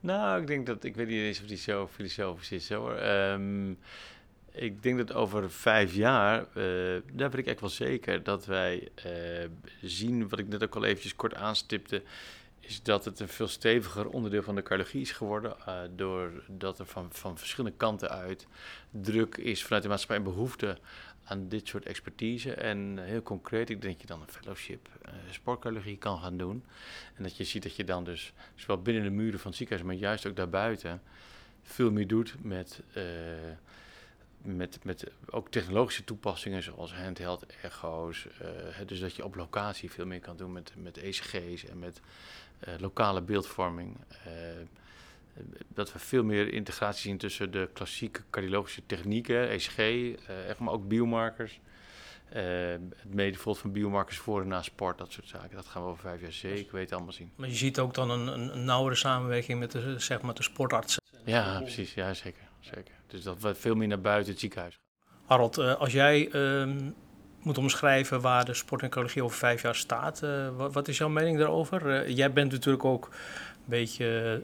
[0.00, 3.02] Nou, ik denk dat, ik weet niet eens of die zo filosofisch is hoor.
[3.02, 3.78] Um,
[4.52, 6.44] ik denk dat over vijf jaar,
[7.12, 8.88] daar ben ik echt wel zeker, dat wij
[9.82, 12.02] zien, wat ik net ook al eventjes kort aanstipte,
[12.60, 15.56] is dat het een veel steviger onderdeel van de cardiologie is geworden.
[15.96, 18.46] Doordat er van, van verschillende kanten uit
[18.90, 20.78] druk is vanuit de maatschappij en behoefte
[21.30, 22.54] aan dit soort expertise.
[22.54, 26.64] En heel concreet, ik denk dat je dan een fellowship uh, sportcardiologie kan gaan doen.
[27.14, 29.88] En dat je ziet dat je dan dus zowel binnen de muren van het ziekenhuis,
[29.88, 31.02] maar juist ook daarbuiten
[31.62, 32.82] veel meer doet met...
[32.96, 33.04] Uh,
[34.42, 38.26] met, met ook technologische toepassingen zoals handheld echo's.
[38.86, 42.00] Dus dat je op locatie veel meer kan doen met, met ECG's en met
[42.78, 43.96] lokale beeldvorming.
[45.68, 49.78] Dat we veel meer integratie zien tussen de klassieke cardiologische technieken, ECG,
[50.48, 51.60] echt, maar ook biomarkers.
[52.28, 55.56] het mede van biomarkers voor en na sport, dat soort zaken.
[55.56, 57.32] Dat gaan we over vijf jaar zeker weten allemaal zien.
[57.36, 61.02] Maar je ziet ook dan een, een, nauwere samenwerking met de, zeg maar, de sportartsen.
[61.24, 61.94] Ja, precies.
[61.94, 62.42] Ja, zeker.
[62.60, 62.94] zeker.
[63.06, 64.88] Dus dat we veel meer naar buiten het ziekenhuis gaan.
[65.30, 66.94] Harold, uh, als jij um,
[67.42, 71.38] moet omschrijven waar de sportecologie over vijf jaar staat, uh, wat, wat, is jouw mening
[71.38, 71.86] daarover?
[71.86, 73.08] Uh, jij bent natuurlijk ook
[73.70, 74.42] beetje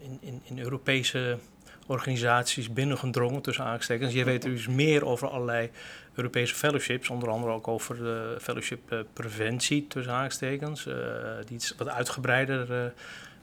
[0.00, 1.38] in, in, in, Europese
[1.86, 4.12] organisaties binnengedrongen tussen aanstekens.
[4.12, 5.70] Je weet dus meer over allerlei
[6.14, 10.84] Europese fellowships, onder andere ook over de fellowship preventie tussen aanstekens,
[11.44, 12.92] die iets wat uitgebreider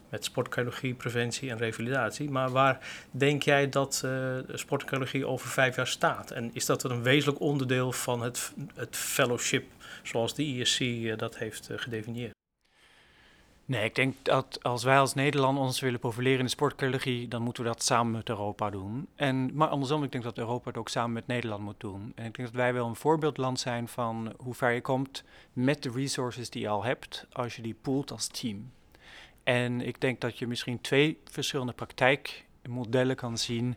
[0.08, 2.30] met sportcardiologie, preventie en revalidatie.
[2.30, 2.78] Maar waar
[3.10, 6.30] denk jij dat uh, sportcardiologie over vijf jaar staat?
[6.30, 9.64] En is dat een wezenlijk onderdeel van het, het fellowship
[10.02, 12.37] zoals de ISC uh, dat heeft uh, gedefinieerd?
[13.68, 17.42] Nee, ik denk dat als wij als Nederland ons willen profileren in de sportcardiologie, dan
[17.42, 19.08] moeten we dat samen met Europa doen.
[19.14, 22.12] En, maar andersom, ik denk dat Europa het ook samen met Nederland moet doen.
[22.14, 25.82] En ik denk dat wij wel een voorbeeldland zijn van hoe ver je komt met
[25.82, 28.70] de resources die je al hebt, als je die poolt als team.
[29.42, 33.76] En ik denk dat je misschien twee verschillende praktijkmodellen kan zien.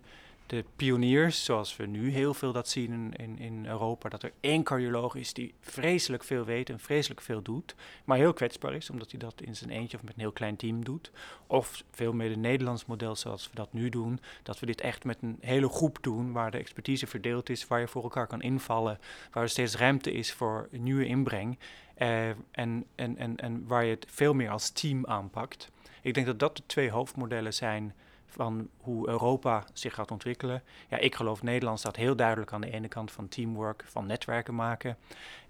[0.51, 4.31] De pioniers, zoals we nu heel veel dat zien in, in, in Europa, dat er
[4.39, 8.89] één cardioloog is die vreselijk veel weet en vreselijk veel doet, maar heel kwetsbaar is,
[8.89, 11.11] omdat hij dat in zijn eentje of met een heel klein team doet.
[11.47, 15.03] Of veel meer het Nederlands model zoals we dat nu doen, dat we dit echt
[15.03, 18.41] met een hele groep doen, waar de expertise verdeeld is, waar je voor elkaar kan
[18.41, 18.99] invallen,
[19.31, 21.59] waar er steeds ruimte is voor nieuwe inbreng.
[21.97, 25.71] Uh, en, en, en, en waar je het veel meer als team aanpakt.
[26.01, 27.93] Ik denk dat dat de twee hoofdmodellen zijn
[28.31, 30.63] van hoe Europa zich gaat ontwikkelen.
[30.89, 34.55] Ja, ik geloof Nederland staat heel duidelijk aan de ene kant van teamwork, van netwerken
[34.55, 34.97] maken.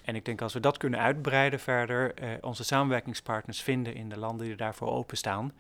[0.02, 4.20] En ik denk als we dat kunnen uitbreiden verder, uh, onze samenwerkingspartners vinden in de
[4.20, 5.54] landen die daarvoor openstaan.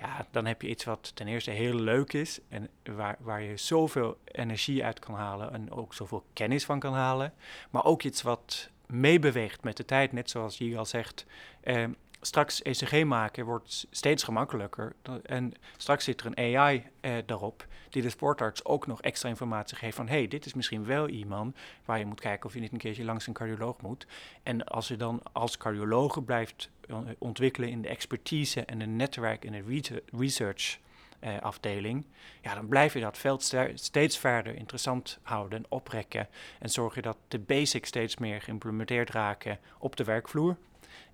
[0.00, 3.56] ja, dan heb je iets wat ten eerste heel leuk is en waar, waar je
[3.56, 7.32] zoveel energie uit kan halen en ook zoveel kennis van kan halen.
[7.70, 11.26] Maar ook iets wat meebeweegt met de tijd, net zoals je al zegt.
[11.60, 11.84] Eh,
[12.20, 14.92] straks ECG maken wordt steeds gemakkelijker.
[15.22, 19.76] En straks zit er een AI eh, daarop die de sportarts ook nog extra informatie
[19.76, 20.08] geeft van...
[20.08, 22.78] hé, hey, dit is misschien wel iemand waar je moet kijken of je niet een
[22.78, 24.06] keertje langs een cardioloog moet.
[24.42, 29.44] En als je dan als cardioloog blijft eh, ontwikkelen in de expertise en een netwerk
[29.44, 30.78] en de research...
[31.24, 32.06] Uh, afdeling,
[32.42, 36.28] ja, dan blijf je dat veld steeds verder interessant houden en oprekken.
[36.58, 40.56] En zorg je dat de basics steeds meer geïmplementeerd raken op de werkvloer.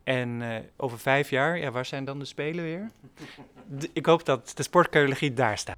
[0.06, 2.90] En uh, over vijf jaar, ja, waar zijn dan de Spelen weer?
[3.92, 5.76] ik hoop dat de sportcardiologie daar staat.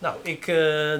[0.00, 0.94] Nou, ik, uh,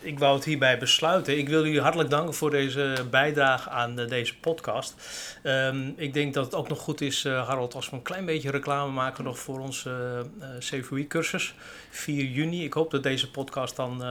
[0.00, 1.38] ik wou het hierbij besluiten.
[1.38, 4.94] Ik wil jullie hartelijk danken voor deze bijdrage aan uh, deze podcast.
[5.42, 8.24] Um, ik denk dat het ook nog goed is, uh, Harold, als we een klein
[8.24, 10.24] beetje reclame maken nog voor onze
[10.58, 11.54] CVI-cursus.
[11.90, 12.64] 4 juni.
[12.64, 14.04] Ik hoop dat deze podcast dan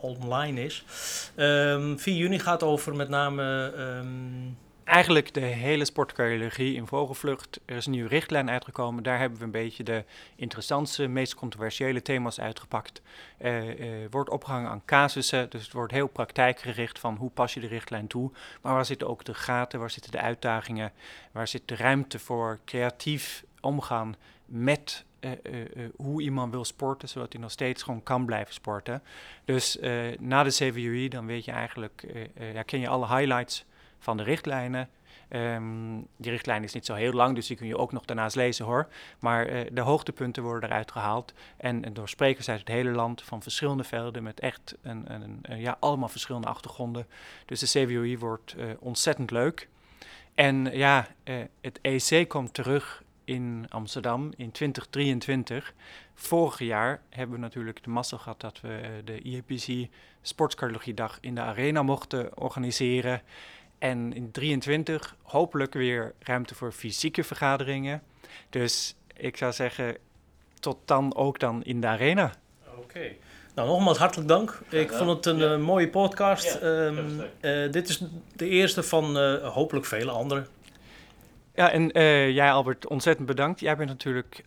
[0.00, 0.84] online is.
[1.36, 3.72] Um, ehm, 4 juni gaat over met name...
[3.78, 4.56] Um,
[4.88, 7.60] eigenlijk de hele sportcardiologie in vogelvlucht.
[7.64, 9.02] Er is een nieuwe richtlijn uitgekomen.
[9.02, 10.04] Daar hebben we een beetje de
[10.36, 13.02] interessantste, meest controversiële thema's uitgepakt.
[13.40, 13.62] Uh,
[14.10, 18.06] wordt opgehangen aan casussen, dus het wordt heel praktijkgericht van hoe pas je de richtlijn
[18.06, 18.30] toe.
[18.62, 20.92] Maar waar zitten ook de gaten, waar zitten de uitdagingen,
[21.32, 25.30] waar zit de ruimte voor creatief omgaan met uh,
[25.96, 29.02] hoe iemand wil sporten, zodat hij nog steeds gewoon kan blijven sporten.
[29.44, 29.78] Dus
[30.18, 32.06] na de CVUI, dan weet je eigenlijk,
[32.54, 33.66] ja, ken je alle highlights
[33.98, 34.88] van de richtlijnen.
[35.30, 38.36] Um, die richtlijn is niet zo heel lang, dus die kun je ook nog daarnaast
[38.36, 38.88] lezen hoor.
[39.18, 41.32] Maar uh, de hoogtepunten worden eruit gehaald.
[41.56, 45.60] En, en, door sprekers uit het hele land van verschillende velden met echt een, een,
[45.60, 47.06] ja, allemaal verschillende achtergronden.
[47.46, 49.68] Dus de CWOI wordt uh, ontzettend leuk.
[50.34, 51.06] En ja,
[51.60, 55.74] het EC komt terug in Amsterdam in 2023.
[56.14, 59.90] Vorig jaar hebben we natuurlijk de massa gehad dat we de IEPC
[60.22, 63.22] Sportscardiologiedag in de Arena mochten organiseren.
[63.78, 68.02] En in 23 hopelijk weer ruimte voor fysieke vergaderingen.
[68.50, 69.96] Dus ik zou zeggen,
[70.60, 72.32] tot dan ook dan in de arena.
[72.76, 73.12] Oké.
[73.54, 74.60] Nou, nogmaals hartelijk dank.
[74.68, 76.54] Ik vond het een eh, mooie podcast.
[76.54, 78.04] Ehm, eh, dit is
[78.36, 80.46] de eerste van uh, hopelijk vele andere.
[81.54, 81.88] Ja, en
[82.32, 83.60] jij Albert, ontzettend bedankt.
[83.60, 84.44] Jij bent natuurlijk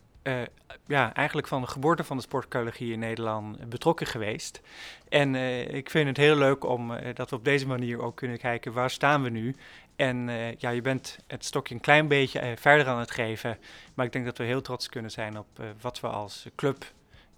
[0.86, 4.60] ja, eigenlijk van de geboorte van de sportcardiologie in Nederland betrokken geweest.
[5.08, 8.16] En uh, ik vind het heel leuk om uh, dat we op deze manier ook
[8.16, 9.54] kunnen kijken waar staan we nu.
[9.96, 13.58] En ja, je bent het stokje een klein beetje verder aan het geven.
[13.94, 15.46] Maar ik denk dat we heel trots kunnen zijn op
[15.80, 16.84] wat we als club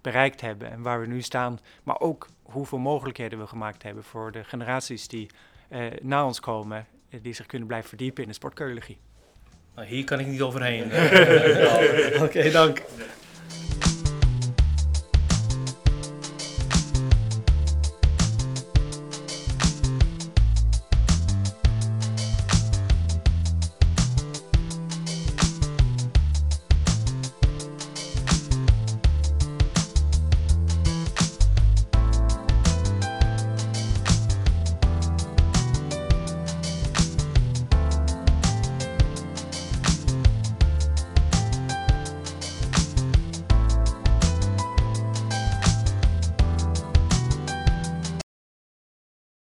[0.01, 1.59] bereikt hebben en waar we nu staan.
[1.83, 5.29] Maar ook hoeveel mogelijkheden we gemaakt hebben voor de generaties die
[6.01, 6.87] na ons komen,
[7.21, 8.97] die zich kunnen blijven verdiepen in de sportcardiologie.
[9.75, 10.83] Nou, hier kan ik niet overheen.
[12.25, 12.81] Oké, dank.